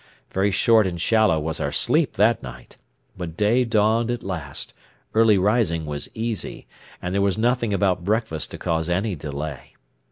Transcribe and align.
Very 0.31 0.49
short 0.49 0.87
and 0.87 0.99
shallow 0.99 1.39
was 1.39 1.59
our 1.59 1.71
sleep 1.71 2.13
that 2.13 2.41
night; 2.41 2.75
but 3.15 3.37
day 3.37 3.63
dawned 3.63 4.09
at 4.09 4.23
last, 4.23 4.73
early 5.13 5.37
rising 5.37 5.85
was 5.85 6.09
easy, 6.15 6.65
and 7.03 7.13
there 7.13 7.21
was 7.21 7.37
nothing 7.37 7.71
about 7.71 8.03
breakfast 8.03 8.49
to 8.49 8.57
cause 8.57 8.89
any 8.89 9.13
delay. 9.15 9.75